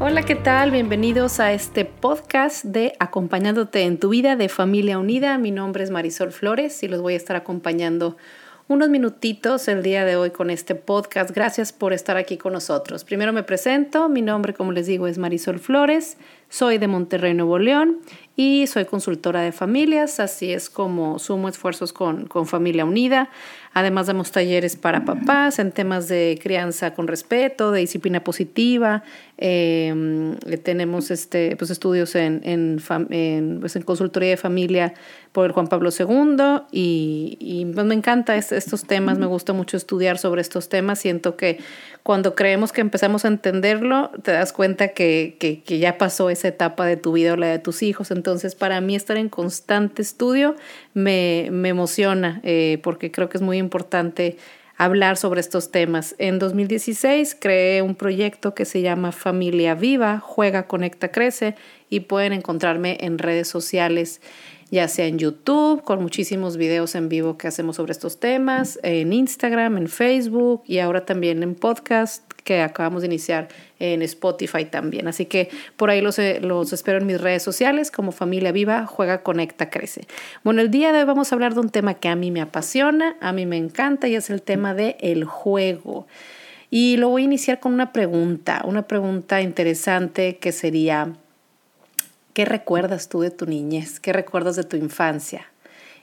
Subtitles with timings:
[0.00, 0.70] Hola, ¿qué tal?
[0.70, 5.38] Bienvenidos a este podcast de Acompañándote en tu vida de Familia Unida.
[5.38, 8.16] Mi nombre es Marisol Flores y los voy a estar acompañando
[8.68, 11.32] unos minutitos el día de hoy con este podcast.
[11.32, 13.02] Gracias por estar aquí con nosotros.
[13.02, 16.16] Primero me presento, mi nombre como les digo es Marisol Flores,
[16.48, 17.98] soy de Monterrey, Nuevo León
[18.36, 23.30] y soy consultora de familias, así es como sumo esfuerzos con, con Familia Unida.
[23.74, 29.02] Además damos talleres para papás en temas de crianza con respeto, de disciplina positiva.
[29.36, 34.94] Em, tenemos este, pues, estudios en, en, en, pues, en, consultoría de familia
[35.32, 39.76] por el Juan Pablo II y, y pues, me encanta estos temas, me gusta mucho
[39.76, 41.00] estudiar sobre estos temas.
[41.00, 41.58] Siento que
[42.02, 46.86] cuando creemos que empezamos a entenderlo, te das cuenta que, que, ya pasó esa etapa
[46.86, 48.10] de tu vida o la de tus hijos.
[48.10, 50.56] Entonces, para mí estar en constante estudio
[50.94, 54.36] me, me emociona eh, porque creo que es muy importante
[54.78, 56.14] hablar sobre estos temas.
[56.18, 61.56] En 2016 creé un proyecto que se llama Familia Viva, Juega, Conecta, Crece
[61.90, 64.20] y pueden encontrarme en redes sociales
[64.70, 69.12] ya sea en YouTube, con muchísimos videos en vivo que hacemos sobre estos temas, en
[69.12, 75.06] Instagram, en Facebook y ahora también en podcast que acabamos de iniciar en Spotify también.
[75.06, 78.86] Así que por ahí los, eh, los espero en mis redes sociales como Familia Viva,
[78.86, 80.06] Juega, Conecta, Crece.
[80.44, 82.40] Bueno, el día de hoy vamos a hablar de un tema que a mí me
[82.40, 86.06] apasiona, a mí me encanta y es el tema del el juego.
[86.70, 91.14] Y lo voy a iniciar con una pregunta, una pregunta interesante que sería,
[92.38, 93.98] ¿Qué recuerdas tú de tu niñez?
[93.98, 95.50] ¿Qué recuerdas de tu infancia?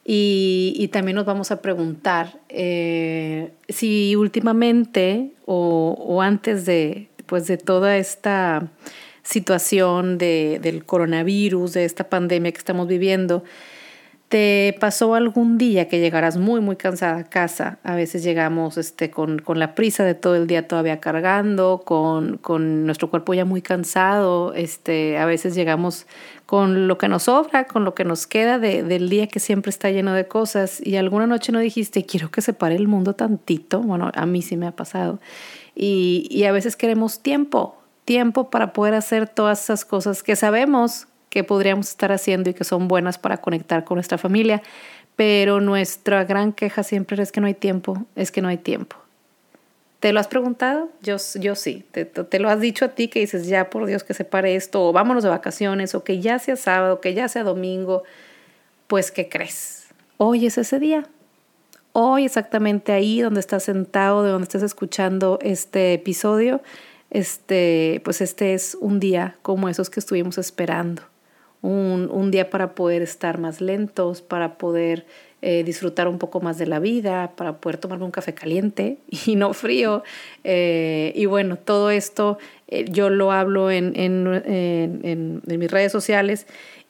[0.04, 7.96] Y, también nos vamos a preguntar eh, si últimamente o, antes de, pues de toda
[7.96, 8.70] esta
[9.24, 13.46] situación de, del coronavirus, de esta pandemia que estamos viviendo,
[14.30, 17.78] ¿Te pasó algún día que llegaras muy, muy cansada a casa?
[17.84, 22.38] A veces llegamos este, con, con la prisa de todo el día todavía cargando, con,
[22.38, 24.56] con nuestro cuerpo ya muy cansado.
[24.56, 26.08] Este, a veces llegamos
[26.48, 29.70] con lo que nos sobra, con lo que nos queda de, del día que siempre
[29.70, 30.82] está lleno de cosas.
[30.84, 33.82] Y alguna noche no dijiste, quiero que se pare el mundo tantito.
[33.82, 35.20] Bueno, a mí sí me ha pasado.
[35.76, 41.08] Y, y a veces queremos tiempo, tiempo para poder hacer todas esas cosas que sabemos
[41.36, 44.64] que podríamos estar haciendo y que son buenas para conectar con nuestra familia,
[45.18, 48.96] pero nuestra gran queja siempre es que no hay tiempo, es que no hay tiempo.
[50.00, 50.88] ¿Te lo has preguntado?
[51.02, 51.84] Yo, yo sí.
[51.92, 54.56] Te, te, lo has dicho a ti que dices, ya por Dios que se pare
[54.56, 58.04] esto, o vámonos de vacaciones, o que ya sea sábado, que ya sea domingo.
[58.88, 59.88] Pues, ¿qué crees?
[60.16, 61.04] Hoy es ese día.
[61.92, 66.62] Hoy exactamente ahí donde estás sentado, de donde estás escuchando este episodio,
[67.10, 71.02] este, pues este es un día como esos que estuvimos esperando
[71.66, 75.06] un, día para poder estar más lentos, para poder
[75.42, 79.36] eh, disfrutar un poco más de la vida, para poder tomarme un café caliente y
[79.36, 80.04] no frío.
[80.44, 82.38] Eh, y bueno, todo esto
[82.68, 86.48] eh, yo lo hablo en, en, en mis redes sociales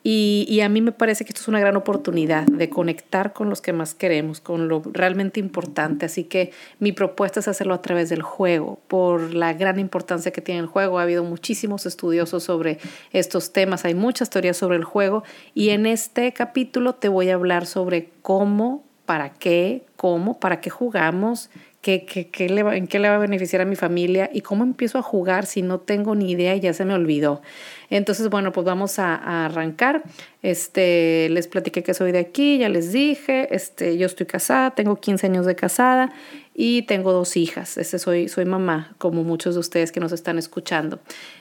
[0.08, 3.60] y, a mí me parece que esto es una gran oportunidad de conectar con los
[3.60, 6.06] que más queremos, con lo realmente importante.
[6.06, 10.42] Así que mi propuesta es hacerlo a través del juego, por la gran importancia que
[10.42, 11.00] tiene el juego.
[11.00, 12.78] Ha habido muchísimos estudiosos sobre
[13.14, 15.24] estos temas, hay muchas teorías sobre el juego
[15.56, 20.70] y en este capítulo te voy a hablar sobre cómo, para qué, cómo, para qué
[20.70, 21.50] jugamos,
[21.86, 24.98] qué, qué, le en qué le va a beneficiar a mi familia y cómo empiezo
[24.98, 27.44] a jugar si no tengo ni idea y ya se me olvidó.
[27.92, 30.02] Entonces, bueno, pues vamos a, arrancar.
[30.42, 34.96] Este, les platiqué que soy de aquí, ya les dije, este, yo estoy casada, tengo
[34.96, 36.12] 15 años de casada
[36.56, 37.78] y tengo dos hijas.
[37.78, 41.00] Este, soy, soy mamá, como muchos de ustedes que nos están escuchando.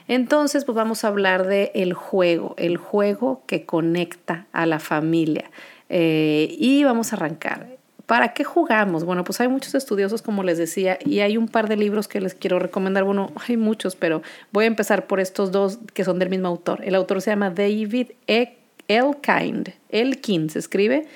[0.09, 5.51] Entonces, pues vamos a hablar de el juego, el juego que conecta a la familia.
[5.89, 7.74] Eh, y vamos a arrancar.
[8.07, 9.05] ¿Para qué jugamos?
[9.05, 12.21] Bueno, pues hay muchos estudiosos, como les decía, y hay un par de libros que
[12.21, 13.05] les quiero recomendar.
[13.05, 14.23] Bueno, hay muchos, pero
[14.53, 16.83] voy a empezar por estos dos que son del mismo autor.
[16.85, 18.59] El autor se llama David e.
[18.89, 19.73] Elkind.
[19.89, 21.07] Elkind se escribe.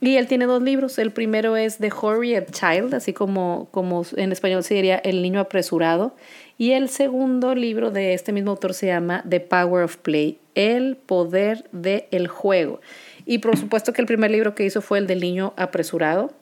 [0.00, 0.96] Y él tiene dos libros.
[0.98, 5.40] El primero es The Hurried Child, así como, como en español se diría El niño
[5.40, 6.14] apresurado.
[6.56, 10.96] Y el segundo libro de este mismo autor se llama The Power of Play, El
[10.96, 12.80] poder del juego.
[13.30, 16.32] Y por supuesto que el primer libro que hizo fue el del niño apresurado.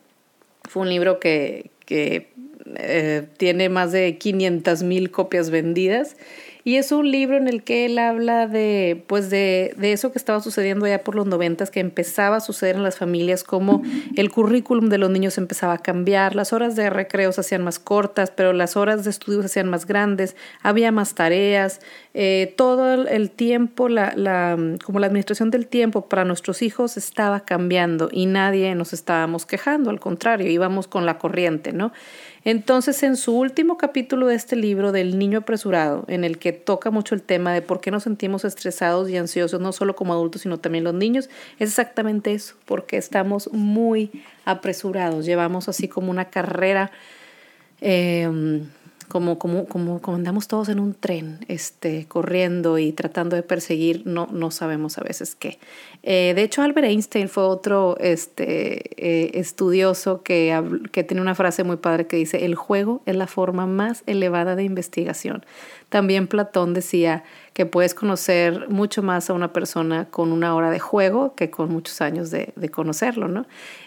[0.68, 2.30] Fue un libro que, que
[2.76, 6.16] eh, tiene más de 500 mil copias vendidas
[6.66, 10.18] Y es un libro en el que él habla de, pues de, de eso que
[10.18, 13.84] estaba sucediendo ya por los noventas, que empezaba a suceder en las familias, como
[14.16, 17.78] el currículum de los niños empezaba a cambiar, las horas de recreo se hacían más
[17.78, 21.80] cortas, pero las horas de estudio se hacían más grandes, había más tareas,
[22.14, 27.44] eh, todo el tiempo, la, la, como la administración del tiempo para nuestros hijos estaba
[27.44, 31.92] cambiando y nadie nos estábamos quejando, al contrario, íbamos con la corriente, ¿no?
[32.46, 36.92] Entonces, en su último capítulo de este libro del niño apresurado, en el que toca
[36.92, 40.42] mucho el tema de por qué nos sentimos estresados y ansiosos, no solo como adultos,
[40.42, 41.28] sino también los niños,
[41.58, 46.92] es exactamente eso, porque estamos muy apresurados, llevamos así como una carrera.
[47.80, 48.62] Eh,
[49.06, 54.02] como, como, como, como, andamos todos en un tren, este, corriendo y tratando de perseguir,
[54.06, 55.58] no, no sabemos a veces qué.
[56.02, 61.64] Eh, de hecho, Albert Einstein fue otro este, eh, estudioso que, que tiene una frase
[61.64, 65.44] muy padre que dice, el juego es la forma más elevada de investigación.
[65.88, 70.80] También Platón decía que puedes conocer mucho más a una persona con una hora de
[70.80, 73.46] juego que con muchos años de, de conocerlo, ¿no?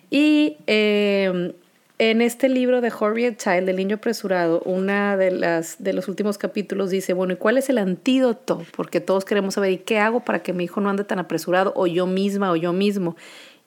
[0.09, 1.53] Y eh,
[1.99, 6.37] en este libro de Harriet Child, El niño apresurado, una de las de los últimos
[6.37, 8.65] capítulos dice, bueno, ¿y cuál es el antídoto?
[8.75, 11.73] Porque todos queremos saber, ¿y qué hago para que mi hijo no ande tan apresurado?
[11.75, 13.17] O yo misma o yo mismo.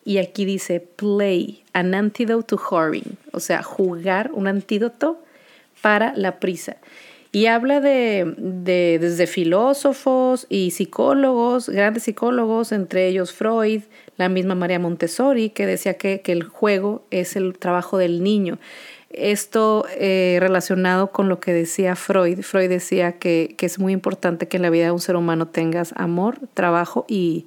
[0.03, 3.19] Y aquí dice, play, an antidote to hurrying.
[3.33, 5.23] O sea, jugar un antídoto
[5.83, 6.79] para la prisa.
[7.35, 13.85] Y habla de, de, desde filósofos y psicólogos, grandes psicólogos, entre ellos Freud,
[14.19, 18.59] la misma María Montessori, que decía que, que el juego es el trabajo del niño.
[19.09, 22.43] Esto eh, relacionado con lo que decía Freud.
[22.43, 25.49] Freud decía que, que, es muy importante que en la vida de un ser humano
[25.49, 27.47] tengas amor, trabajo y,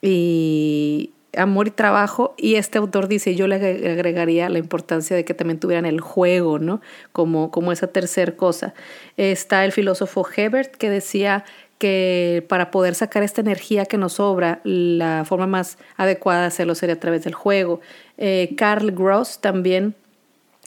[0.00, 2.34] y amor y trabajo.
[2.36, 6.58] Y este autor dice, yo le agregaría la importancia de que también tuvieran el juego,
[6.58, 6.80] ¿no?
[7.12, 8.74] Como, como esa tercera cosa.
[9.16, 11.44] Está el filósofo Hebert que decía
[11.78, 16.74] que para poder sacar esta energía que nos sobra, la forma más adecuada de hacerlo
[16.74, 17.80] sería a través del juego.
[18.16, 19.94] Eh, Carl Gross también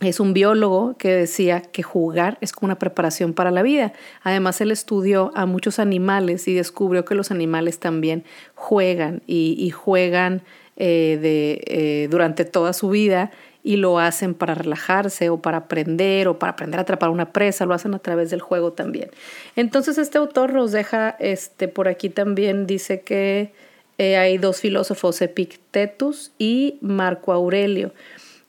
[0.01, 3.93] es un biólogo que decía que jugar es como una preparación para la vida.
[4.23, 8.23] Además, él estudió a muchos animales y descubrió que los animales también
[8.55, 10.41] juegan y, juegan
[10.77, 13.29] eh, de, eh, durante toda su vida
[13.61, 17.65] y lo hacen para relajarse o para aprender o para aprender a atrapar una presa,
[17.65, 19.11] lo hacen a través del juego también.
[19.57, 23.51] Entonces este autor nos deja, este, por aquí también dice que
[23.97, 27.93] eh, hay dos filósofos, Epictetus y Marco Aurelio,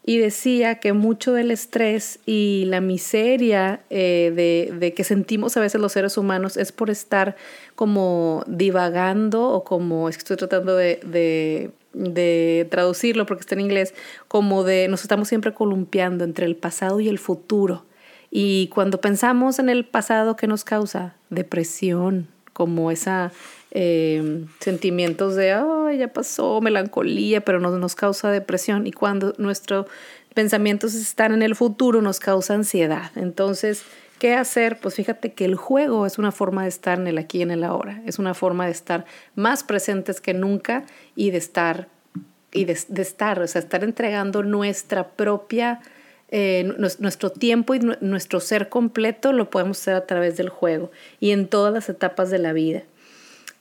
[0.07, 5.81] y decía que mucho del estrés y la miseria de, de, que sentimos a veces
[5.81, 7.37] los seres humanos es por estar
[7.75, 13.94] como divagando o como, es que estoy tratando de de traducirlo porque está en inglés,
[14.29, 17.85] como de nos estamos siempre columpiando entre el pasado y el futuro.
[18.31, 21.17] Y cuando pensamos en el pasado, ¿qué nos causa?
[21.29, 23.31] Depresión, como esa
[23.73, 28.87] eh, sentimientos de, ay, ya pasó, melancolía, pero no nos causa depresión.
[28.87, 29.87] Y cuando nuestros
[30.35, 33.11] pensamientos están en el futuro, nos causa ansiedad.
[33.17, 33.85] Entonces,
[34.23, 34.79] ¿Qué hacer?
[34.79, 37.51] Pues fíjate que el juego es una forma de estar en el aquí y en
[37.51, 39.05] el ahora, es una forma de estar
[39.35, 40.85] más presentes que nunca
[41.17, 41.89] y de estar,
[42.53, 42.73] y de,
[43.03, 45.81] estar, o sea, estar entregando nuestra propia,
[46.29, 51.33] eh, nuestro tiempo y nuestro ser completo lo podemos hacer a través del juego y
[51.33, 52.85] en todas las etapas de la vida.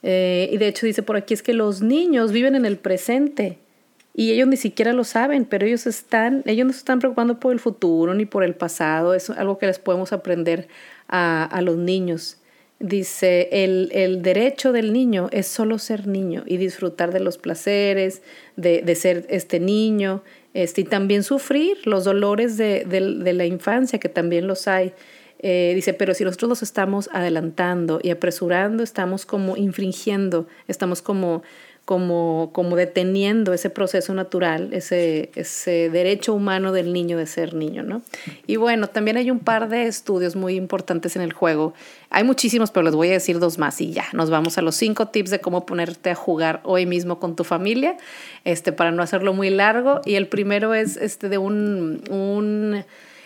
[0.04, 3.58] Eh, y de hecho dice por aquí es que los niños viven en el presente
[4.14, 7.52] y ellos ni siquiera lo saben, pero ellos están, ellos no se están preocupando por
[7.52, 10.68] el futuro ni por el pasado, es algo que les podemos aprender
[11.08, 12.38] a, a los niños.
[12.78, 18.22] Dice, el, el, derecho del niño es solo ser niño y disfrutar de los placeres,
[18.56, 23.46] de, de ser este niño, este, y también sufrir los dolores de, de, de la
[23.46, 24.92] infancia, que también los hay.
[25.44, 31.42] Eh, dice, pero si nosotros los estamos adelantando y apresurando, estamos como infringiendo, estamos como
[31.84, 37.82] como, como deteniendo ese proceso natural, ese, ese derecho humano del niño de ser niño,
[37.82, 38.02] ¿no?
[38.46, 41.74] Y bueno, también hay un par de estudios muy importantes en el juego.
[42.10, 44.04] Hay muchísimos, pero les voy a decir dos más y ya.
[44.12, 47.42] Nos vamos a los cinco tips de cómo ponerte a jugar hoy mismo con tu
[47.42, 47.96] familia,
[48.44, 50.02] este, para no hacerlo muy largo.
[50.04, 52.84] Y el primero es este de un, un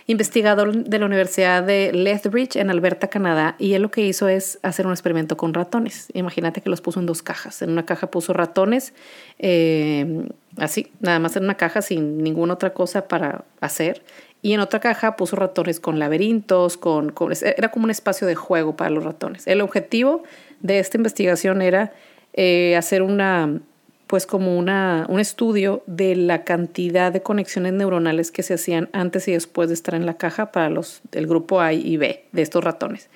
[0.08, 4.58] investigador de la Universidad de Lethbridge en Alberta, Canadá, y él lo que hizo es
[4.62, 6.08] hacer un experimento con ratones.
[6.14, 7.60] Imagínate que los puso en dos cajas.
[7.62, 8.94] En una caja puso ratones,
[9.38, 14.02] eh, así, nada más en una caja sin ninguna otra cosa para hacer.
[14.42, 18.76] Y en otra caja puso ratones con laberintos, con, era como un espacio de juego
[18.76, 19.48] para los ratones.
[19.48, 20.22] El objetivo
[20.60, 21.92] de esta investigación era
[22.32, 23.60] eh, hacer una
[24.06, 29.26] pues como una, un estudio de la cantidad de conexiones neuronales que se hacían antes
[29.28, 32.42] y después de estar en la caja para los del grupo A y B de
[32.42, 33.08] estos ratones.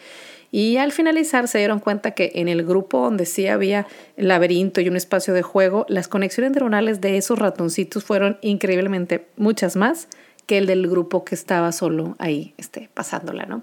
[0.53, 4.89] Y al finalizar se dieron cuenta que en el grupo donde sí había laberinto y
[4.89, 10.09] un espacio de juego, las conexiones neuronales de esos ratoncitos fueron increíblemente muchas más
[10.47, 13.63] que el del grupo que estaba solo ahí este, pasándola, ¿no?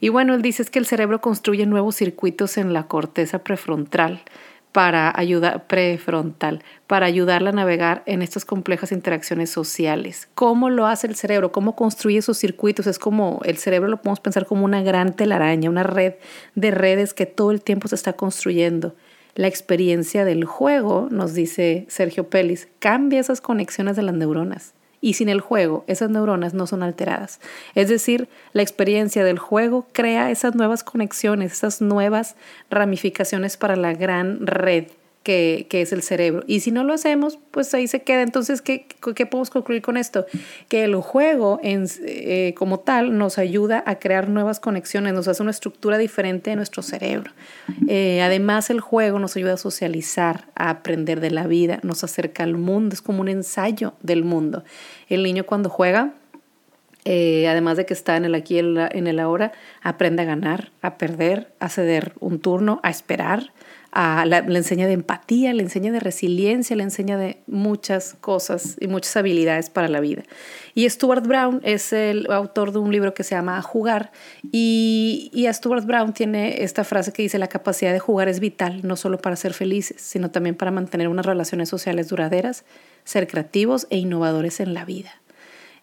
[0.00, 4.20] Y bueno, él dice es que el cerebro construye nuevos circuitos en la corteza prefrontal
[4.76, 10.28] para ayudar prefrontal para ayudarla a navegar en estas complejas interacciones sociales.
[10.34, 11.50] ¿Cómo lo hace el cerebro?
[11.50, 12.86] ¿Cómo construye esos circuitos?
[12.86, 16.16] Es como el cerebro lo podemos pensar como una gran telaraña, una red
[16.56, 18.94] de redes que todo el tiempo se está construyendo.
[19.34, 24.74] La experiencia del juego, nos dice Sergio Pelis, cambia esas conexiones de las neuronas
[25.06, 27.38] y sin el juego esas neuronas no son alteradas.
[27.76, 32.34] Es decir, la experiencia del juego crea esas nuevas conexiones, esas nuevas
[32.70, 34.86] ramificaciones para la gran red
[35.26, 36.44] que, es el cerebro.
[36.46, 38.22] Y si no lo hacemos, pues ahí se queda.
[38.22, 40.24] Entonces, ¿qué, qué podemos concluir con esto?
[40.68, 45.42] Que el juego en, eh, como tal nos ayuda a crear nuevas conexiones, nos hace
[45.42, 47.32] una estructura diferente de nuestro cerebro.
[47.88, 52.44] Eh, además, el juego nos ayuda a socializar, a aprender de la vida, nos acerca
[52.44, 54.62] al mundo, es como un ensayo del mundo.
[55.08, 56.14] El niño cuando juega,
[57.04, 59.50] eh, además de que está en el aquí en el ahora,
[59.82, 63.52] aprende a ganar, a perder, a ceder un turno, a esperar,
[63.94, 69.16] le enseña de empatía, le enseña de resiliencia, le enseña de muchas cosas y muchas
[69.16, 70.22] habilidades para la vida.
[70.74, 74.12] Y Stuart Brown es el autor de un libro que se llama Jugar
[74.52, 78.80] y, y Stuart Brown tiene esta frase que dice la capacidad de jugar es vital,
[78.82, 82.64] no solo para ser felices, sino también para mantener unas relaciones sociales duraderas,
[83.04, 85.10] ser creativos e innovadores en la vida.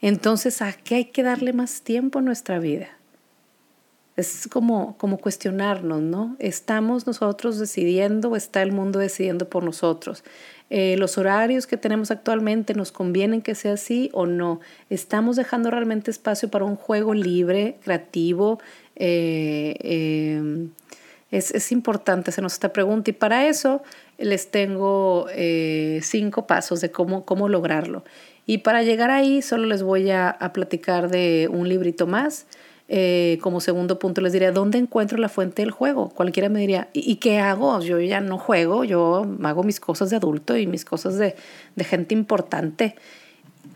[0.01, 2.89] Entonces, ¿a qué hay que darle más tiempo en nuestra vida?
[4.15, 6.35] Es como, como cuestionarnos, ¿no?
[6.37, 10.23] ¿Estamos nosotros decidiendo o está el mundo decidiendo por nosotros?
[10.69, 14.59] Eh, ¿Los horarios que tenemos actualmente nos convienen que sea así o no?
[14.91, 18.59] ¿Estamos dejando realmente espacio para un juego libre, creativo?
[18.95, 20.69] Eh, em,
[21.31, 23.81] es, es, importante hacernos esta pregunta y para eso
[24.19, 28.03] les tengo eh, cinco pasos de cómo, cómo lograrlo.
[28.45, 32.45] Y para llegar ahí solo les voy a, a platicar de un librito más
[32.89, 36.09] eh, como segundo punto les diría, ¿dónde encuentro la fuente del juego?
[36.09, 37.79] Cualquiera me diría, ¿y, qué hago?
[37.81, 41.35] Yo ya no juego, yo hago mis cosas de adulto y mis cosas de,
[41.75, 42.95] de gente importante.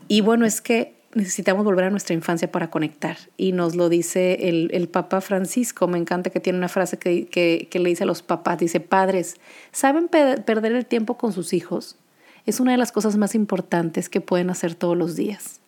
[0.06, 3.16] Y bueno, es que necesitamos volver a nuestra infancia para conectar.
[3.36, 5.88] Y nos lo dice el, el Papa Francisco.
[5.88, 8.58] Me encanta que tiene una frase que, que, que le dice a los papás.
[8.58, 9.36] Dice, padres,
[9.72, 11.96] ¿saben perder el tiempo con sus hijos?
[12.44, 15.60] Es una de las cosas más importantes que pueden hacer todos los días.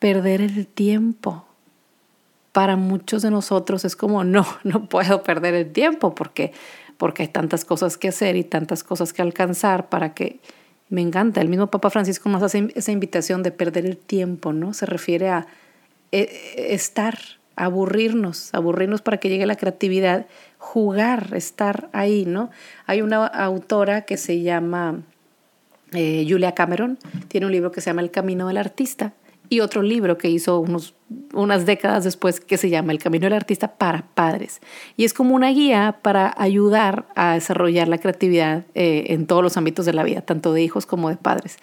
[0.00, 1.45] Perder el tiempo
[2.56, 6.52] para muchos de nosotros es como, no, no puedo perder el tiempo porque,
[6.96, 10.40] porque hay tantas cosas que hacer y tantas cosas que alcanzar para que
[10.88, 11.42] me encanta.
[11.42, 14.72] El mismo Papa Francisco nos hace esa invitación de perder el tiempo, ¿no?
[14.72, 15.46] Se refiere a
[16.12, 17.18] eh, estar,
[17.56, 20.24] aburrirnos, aburrirnos para que llegue la creatividad,
[20.56, 22.48] jugar, estar ahí, ¿no?
[22.86, 25.02] Hay una autora que se llama
[25.92, 26.98] eh, Julia Cameron,
[27.28, 29.12] tiene un libro que se llama El Camino del Artista
[29.48, 30.94] y otro libro que hizo unos,
[31.32, 34.60] unas décadas después que se llama El Camino del Artista para Padres.
[34.96, 39.56] Y es como una guía para ayudar a desarrollar la creatividad eh, en todos los
[39.56, 41.58] ámbitos de la vida, tanto de hijos como de padres.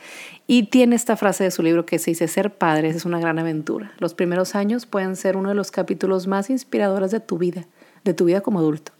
[0.47, 3.39] Y tiene esta frase de su libro que se dice, ser padres es una gran
[3.39, 3.93] aventura.
[3.99, 7.65] Los primeros años pueden ser uno de los capítulos más inspiradores de tu vida,
[8.03, 8.91] de tu vida como adulto,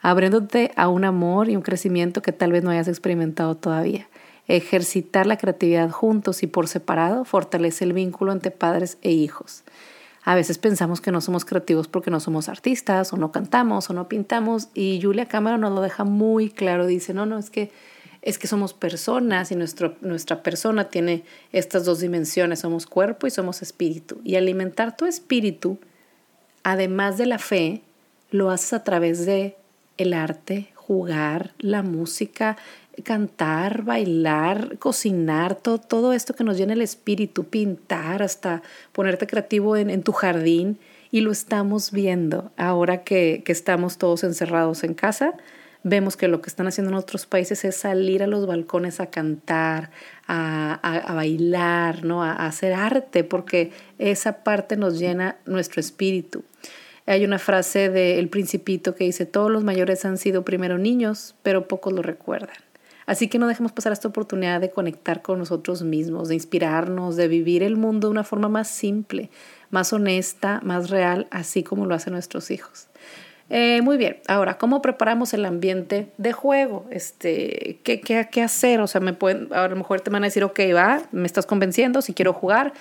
[0.00, 4.08] abriéndote a un amor y un crecimiento que tal vez no hayas experimentado todavía.
[4.48, 9.62] Ejercitar la creatividad juntos y por separado fortalece el vínculo entre padres e hijos.
[10.24, 13.92] A veces pensamos que no somos creativos porque no somos artistas o no cantamos o
[13.92, 16.86] no pintamos y Julia Cámara nos lo deja muy claro.
[16.86, 17.72] Dice, no, no, es que,
[18.22, 23.30] es que somos personas y nuestro, nuestra persona tiene estas dos dimensiones, somos cuerpo y
[23.30, 24.20] somos espíritu.
[24.22, 25.78] Y alimentar tu espíritu,
[26.62, 27.82] además de la fe,
[28.30, 29.56] lo haces a través de
[29.98, 32.56] el arte, jugar, la música,
[33.04, 39.76] cantar, bailar, cocinar, todo, todo esto que nos llena el espíritu, pintar, hasta ponerte creativo
[39.76, 40.78] en, tu jardín.
[41.10, 45.34] Y lo estamos viendo ahora que, estamos todos encerrados en casa.
[45.84, 49.06] Vemos que lo que están haciendo en otros países es salir a los balcones a
[49.06, 49.90] cantar,
[50.26, 52.22] a, bailar, ¿no?
[52.22, 56.44] a hacer arte, porque esa parte nos llena nuestro espíritu.
[57.04, 61.34] Hay una frase de El Principito que dice, todos los mayores han sido primero niños,
[61.42, 62.56] pero pocos lo recuerdan.
[63.12, 67.28] Así que no dejemos pasar esta oportunidad de conectar con nosotros mismos, de inspirarnos, de
[67.28, 69.28] vivir el mundo de una forma más simple,
[69.68, 72.86] más honesta, más real, así como lo hacen nuestros hijos.
[73.50, 76.86] Eh, muy bien, ahora, ¿cómo preparamos el ambiente de juego?
[76.88, 78.80] Este, ¿qué, qué, hacer?
[78.80, 81.44] O sea, me pueden, a lo mejor te van a decir, ok, va, me estás
[81.44, 82.72] convenciendo, si quiero jugar.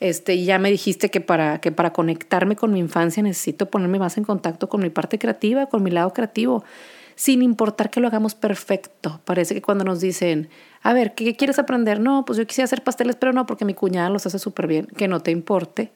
[0.00, 4.16] Este, ya me dijiste que para, que para conectarme con mi infancia necesito ponerme más
[4.16, 6.64] en contacto con mi parte creativa, con mi lado creativo,
[7.14, 9.20] sin importar que lo hagamos perfecto.
[9.24, 10.48] Parece que cuando nos dicen,
[10.82, 12.00] a ver, ¿qué quieres aprender?
[12.00, 14.86] No, pues yo quisiera hacer pasteles, pero no, porque mi cuñada los hace súper bien.
[14.86, 15.90] Que no te importe,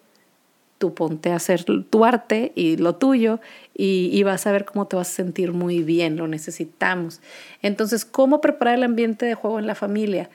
[0.79, 3.41] tú ponte a hacer tu arte y lo tuyo
[3.75, 7.21] y, vas a ver cómo te vas a sentir muy bien, lo necesitamos.
[7.63, 10.31] Entonces, ¿cómo preparar el ambiente de juego en la familia?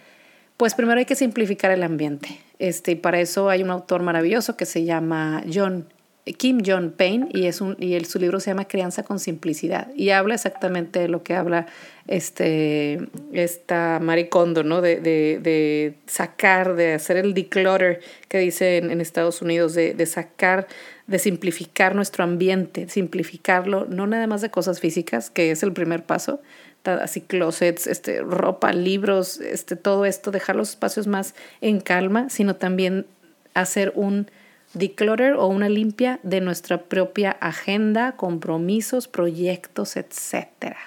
[0.58, 2.40] Pues primero hay que simplificar el ambiente.
[2.60, 5.88] Este, y para eso hay un autor maravilloso que se llama John
[6.32, 10.12] Kim John Payne y, es un, y su libro se llama Crianza con Simplicidad y
[10.12, 11.65] habla exactamente de lo que habla
[12.08, 13.00] este,
[13.34, 14.82] esta Maricondo, ¿no?
[14.82, 18.00] De, de, de, sacar, de hacer el declutter
[18.30, 20.68] que dice en, Estados Unidos, de, de, sacar,
[21.08, 26.03] de simplificar nuestro ambiente, simplificarlo, no nada más de cosas físicas, que es el primer
[26.03, 26.39] paso,
[26.86, 32.56] así closets, este, ropa, libros, este, todo esto, dejar los espacios más en calma, sino
[32.56, 33.06] también
[33.53, 34.27] hacer un
[34.74, 40.77] declutter o una limpia de nuestra propia agenda, compromisos, proyectos, etcétera.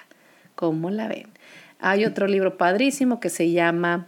[0.55, 1.27] ¿Cómo la ven?
[1.79, 4.07] Hay otro libro padrísimo que se llama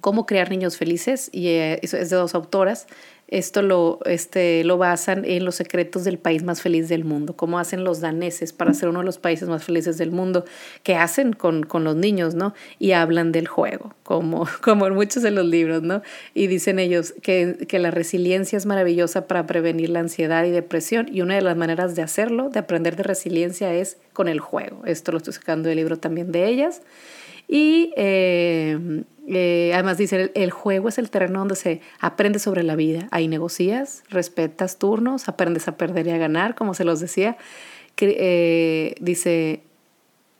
[0.00, 2.86] Cómo crear niños felices y eh, es de dos autoras.
[3.30, 7.60] Esto lo, este, lo basan en los secretos del país más feliz del mundo, cómo
[7.60, 10.44] hacen los daneses para ser uno de los países más felices del mundo,
[10.82, 12.54] qué hacen con, con los niños, ¿no?
[12.80, 16.02] Y hablan del juego, como, como en muchos de los libros, ¿no?
[16.34, 21.06] Y dicen ellos que, que la resiliencia es maravillosa para prevenir la ansiedad y depresión
[21.08, 24.82] y una de las maneras de hacerlo, de aprender de resiliencia, es con el juego.
[24.86, 26.82] Esto lo estoy sacando del libro también de ellas.
[27.52, 32.76] Y eh, eh, además dice, el, juego es el terreno donde se aprende sobre la
[32.76, 33.08] vida.
[33.10, 37.36] Ahí negocias, respetas turnos, aprendes a perder y a ganar, como se los decía.
[38.00, 39.64] Eh, dice,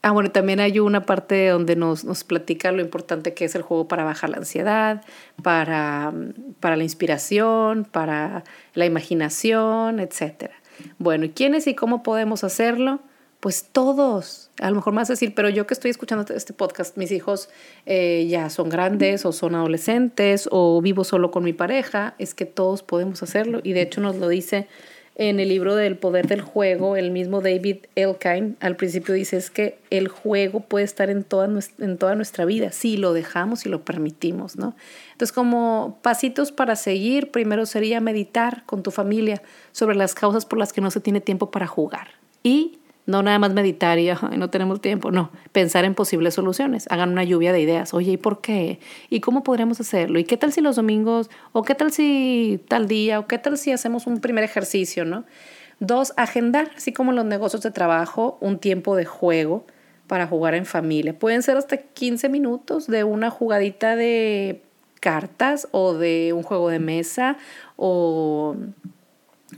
[0.02, 3.62] ah, bueno, también hay una parte donde nos, nos platica lo importante que es el
[3.62, 5.02] juego para bajar la ansiedad,
[5.42, 6.12] para,
[6.60, 10.52] para la inspiración, para la imaginación, etc.
[10.98, 13.00] Bueno, ¿y quiénes y cómo podemos hacerlo?
[13.40, 17.10] Pues todos, a lo mejor más decir, pero yo que estoy escuchando este podcast, mis
[17.10, 17.48] hijos
[17.86, 22.44] eh, ya son grandes o son adolescentes o vivo solo con mi pareja, es que
[22.44, 24.68] todos podemos hacerlo y de hecho nos lo dice
[25.16, 29.50] en el libro del poder del juego, el mismo David Elkine al principio dice es
[29.50, 33.66] que el juego puede estar en toda, nuestra, en toda nuestra vida, si lo dejamos
[33.66, 34.74] y lo permitimos, ¿no?
[35.12, 40.58] Entonces, como pasitos para seguir, primero sería meditar con tu familia sobre las causas por
[40.58, 42.08] las que no se tiene tiempo para jugar
[42.42, 42.79] y
[43.10, 47.24] no nada más meditar y no tenemos tiempo, no, pensar en posibles soluciones, hagan una
[47.24, 48.78] lluvia de ideas, oye, ¿y por qué?
[49.10, 50.18] ¿Y cómo podríamos hacerlo?
[50.18, 53.58] ¿Y qué tal si los domingos, o qué tal si tal día, o qué tal
[53.58, 55.24] si hacemos un primer ejercicio, ¿no?
[55.80, 59.64] Dos, agendar, así como los negocios de trabajo, un tiempo de juego
[60.06, 61.18] para jugar en familia.
[61.18, 64.62] Pueden ser hasta 15 minutos de una jugadita de
[65.00, 67.38] cartas o de un juego de mesa
[67.76, 68.56] o,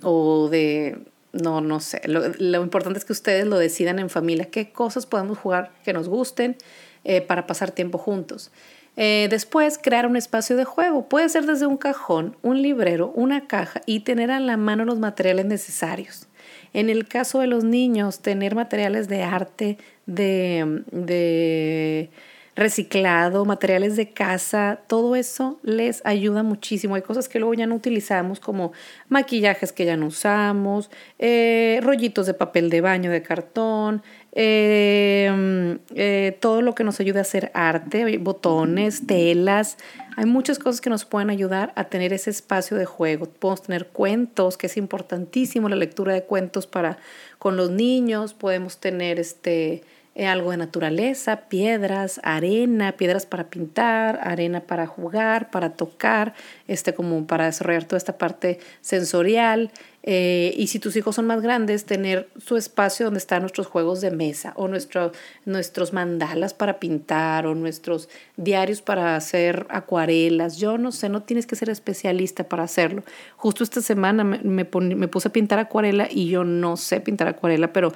[0.03, 0.99] o de
[1.33, 2.03] no, no sé.
[2.07, 6.09] Lo, importante es que ustedes lo decidan en familia, qué cosas podemos jugar que nos
[6.09, 6.57] gusten
[7.05, 8.51] eh, para pasar tiempo juntos.
[8.97, 11.09] Eh, después, crear un espacio de juego.
[11.09, 14.99] Puede ser desde un cajón, un librero, una caja y tener a la mano los
[14.99, 16.29] materiales necesarios.
[16.75, 22.11] En el caso de los niños, tener materiales de arte, de, de
[22.55, 26.95] reciclado, materiales de casa, todo eso les ayuda muchísimo.
[26.95, 28.73] Hay cosas que luego ya no utilizamos como
[29.09, 34.03] maquillajes que ya no usamos, eh, rollitos de papel de baño de cartón,
[34.35, 39.79] eh, eh, todo lo que nos ayude a hacer arte, botones, telas.
[40.17, 43.27] Hay muchas cosas que nos pueden ayudar a tener ese espacio de juego.
[43.27, 46.99] Podemos tener cuentos, que es importantísimo la lectura de cuentos para
[47.39, 48.35] con los niños.
[48.35, 49.83] Podemos tener este
[50.15, 56.35] algo de naturaleza, piedras, arena, piedras para pintar, arena para jugar, para tocar,
[56.69, 59.71] este, como para desarrollar toda esta parte sensorial.
[60.05, 64.01] Eh, y si tus hijos son más grandes, tener su espacio donde están nuestros juegos
[64.01, 65.13] de mesa o nuestro,
[65.45, 70.59] nuestros mandalas para pintar o nuestros diarios para hacer acuarelas.
[70.59, 73.05] Yo no sé, no tienes que ser especialista para hacerlo.
[73.37, 77.73] Justo esta semana me, me puse a pintar acuarela y yo no sé pintar acuarela,
[77.73, 77.93] pero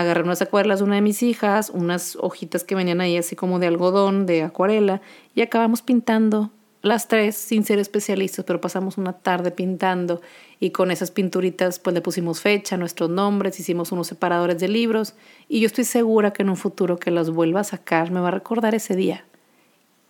[0.00, 3.58] agarré unas acuarelas de una de mis hijas, unas hojitas que venían ahí así como
[3.58, 5.00] de algodón, de acuarela,
[5.34, 6.50] y acabamos pintando
[6.82, 10.20] las tres sin ser especialistas, pero pasamos una tarde pintando
[10.60, 15.14] y con esas pinturitas pues le pusimos fecha, nuestros nombres, hicimos unos separadores de libros
[15.48, 18.28] y yo estoy segura que en un futuro que las vuelva a sacar me va
[18.28, 19.24] a recordar ese día.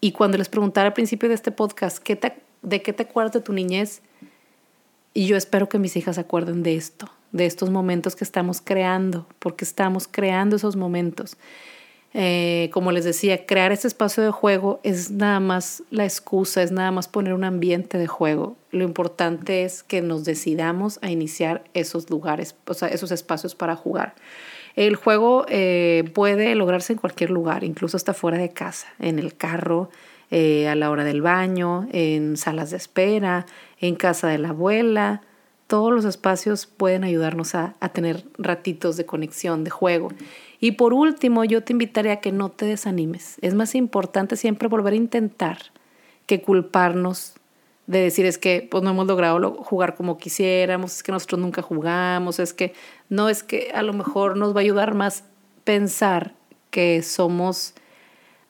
[0.00, 2.18] Y cuando les preguntara al principio de este podcast, ¿qué
[2.62, 4.02] ¿de qué te acuerdas de tu niñez?
[5.14, 8.60] Y yo espero que mis hijas se acuerden de esto, de estos momentos que estamos
[8.60, 11.36] creando, porque estamos creando esos momentos.
[12.18, 16.72] Eh, como les decía, crear este espacio de juego es nada más la excusa, es
[16.72, 18.56] nada más poner un ambiente de juego.
[18.70, 23.76] Lo importante es que nos decidamos a iniciar esos lugares, o sea, esos espacios para
[23.76, 24.14] jugar.
[24.76, 29.36] El juego eh, puede lograrse en cualquier lugar, incluso hasta fuera de casa, en el
[29.36, 29.90] carro,
[30.30, 33.46] eh, a la hora del baño, en salas de espera,
[33.78, 35.22] en casa de la abuela.
[35.66, 40.08] Todos los espacios pueden ayudarnos a, a tener ratitos de conexión, de juego.
[40.60, 43.36] Y por último, yo te invitaría a que no te desanimes.
[43.42, 45.58] Es más importante siempre volver a intentar
[46.26, 47.34] que culparnos
[47.86, 51.62] de decir es que pues no hemos logrado jugar como quisiéramos, es que nosotros nunca
[51.62, 52.74] jugamos, es que
[53.08, 55.24] no es que a lo mejor nos va a ayudar más
[55.64, 56.34] pensar
[56.70, 57.74] que somos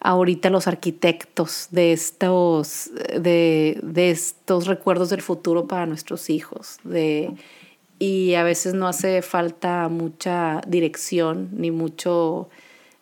[0.00, 7.34] ahorita los arquitectos de estos, de, de estos recuerdos del futuro para nuestros hijos, de
[7.98, 12.50] y a veces no hace falta mucha dirección ni mucho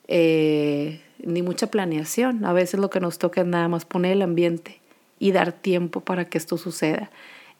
[0.07, 2.44] eh, ni mucha planeación.
[2.44, 4.80] A veces lo que nos toca es nada más poner el ambiente
[5.18, 7.11] y dar tiempo para que esto suceda.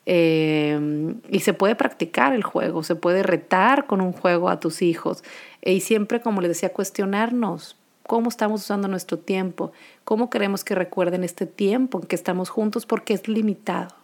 [0.07, 4.83] Eh, y se puede practicar el juego, se puede retar con un juego a tus
[4.83, 5.25] hijos.
[5.63, 9.73] Y siempre, como les decía, cuestionarnos cómo estamos usando nuestro tiempo,
[10.05, 13.95] cómo queremos que recuerden este tiempo en que estamos juntos, porque es limitado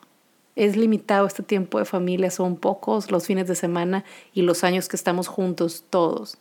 [0.57, 4.89] es limitado este tiempo de familia, son pocos los fines de semana y los años
[4.89, 6.39] que estamos juntos todos.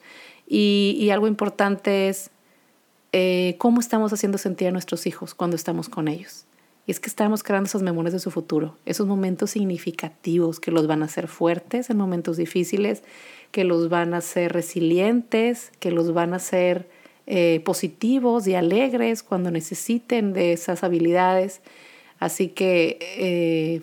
[0.48, 2.32] Y, algo importante es
[3.14, 6.46] eh, cómo estamos haciendo sentir a nuestros hijos cuando estamos con ellos.
[6.86, 10.88] Y es que estamos creando esas memorias de su futuro, esos momentos significativos que los
[10.88, 13.04] van a hacer fuertes en momentos difíciles,
[13.52, 16.90] que los van a hacer resilientes, que los van a hacer
[17.30, 21.62] eh, positivos y alegres cuando necesiten de esas habilidades.
[22.20, 23.82] Así que eh,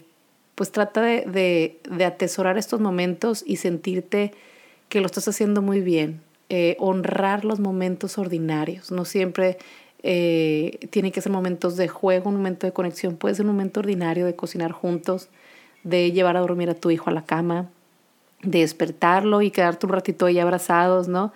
[0.56, 4.32] pues trata de, atesorar estos momentos y sentirte
[4.88, 6.20] que lo estás haciendo muy bien.
[6.48, 8.90] Eh, honrar los momentos ordinarios.
[8.90, 9.58] No siempre
[10.02, 13.16] eh, tiene que ser momentos de juego, un momento de conexión.
[13.16, 15.28] Puede ser un momento ordinario de cocinar juntos,
[15.84, 17.68] de llevar a dormir a tu hijo a la cama,
[18.42, 21.32] de despertarlo y quedarte un ratito ahí abrazados, ¿no?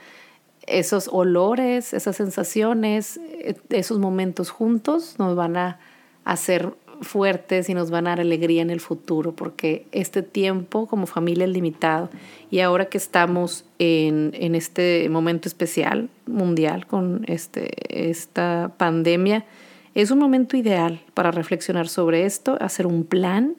[0.70, 5.78] Esos olores, esas sensaciones, eh, esos momentos juntos nos van a
[6.24, 11.06] hacer fuertes y nos van a dar alegría en el futuro, porque este tiempo como
[11.06, 12.10] familia es limitado.
[12.50, 19.44] Y ahora que estamos en, en este momento especial mundial con este, esta pandemia,
[19.94, 23.56] es un momento ideal para reflexionar sobre esto, hacer un plan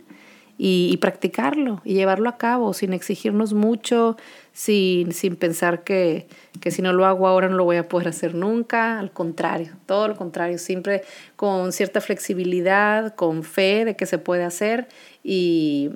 [0.64, 4.16] y, practicarlo y llevarlo a cabo sin exigirnos mucho,
[4.54, 6.28] sin, sin pensar que,
[6.60, 9.00] que, si no lo hago ahora no lo voy a poder hacer nunca.
[9.00, 11.02] Al contrario, todo lo contrario, siempre
[11.36, 14.88] con cierta flexibilidad, con fe de que se puede hacer
[15.24, 15.94] y,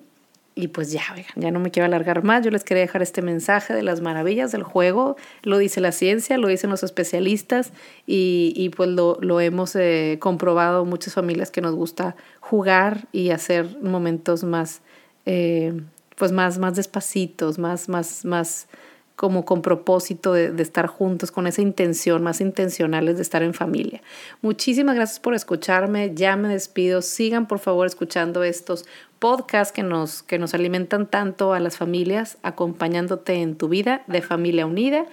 [0.57, 1.03] y pues ya,
[1.35, 2.43] ya no me quiero alargar más.
[2.45, 5.17] Yo les quería dejar este mensaje de las maravillas del juego.
[5.43, 7.73] Lo dice la ciencia, lo dicen los especialistas
[8.07, 13.31] y, y pues lo, lo hemos eh, comprobado muchas familias que nos gusta jugar y
[13.31, 14.81] hacer momentos más,
[15.25, 15.73] eh,
[16.15, 18.69] pues más, más despacitos, más, más, más
[19.17, 23.53] como con propósito de, de, estar juntos, con esa intención, más intencionales de estar en
[23.53, 24.01] familia.
[24.41, 28.85] Muchísimas gracias por escucharme, ya me despido, sigan por favor escuchando estos
[29.25, 34.21] podcasts que nos, que nos alimentan tanto a las familias, acompañándote en tu vida de
[34.21, 35.07] familia unida.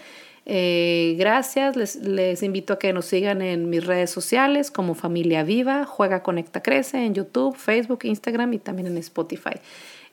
[0.44, 5.86] Eh, gracias, les, invito a que nos sigan en mis redes sociales como Familia Viva,
[5.86, 9.54] Juega, Conecta, Crece en YouTube, Facebook, Instagram y también en Spotify.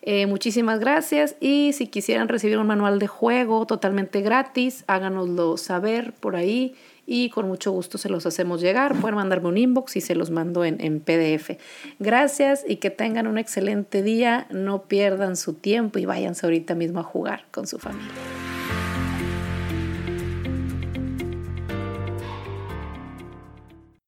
[0.01, 6.13] Eh, muchísimas gracias y si quisieran recibir un manual de juego totalmente gratis, háganoslo saber
[6.13, 6.73] por ahí
[7.11, 8.95] y con mucho gusto se los hacemos llegar.
[9.01, 11.57] Pueden mandarme un inbox y se los mando en, en PDF.
[11.97, 14.45] Gracias y que tengan un excelente día.
[14.51, 18.13] No pierdan su tiempo y váyanse ahorita mismo a jugar con su familia.